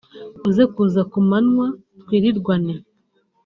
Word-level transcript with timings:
uze 0.49 0.63
kuza 0.73 1.01
ku 1.11 1.19
manywa 1.29 1.67
twiririranwe 2.01 2.75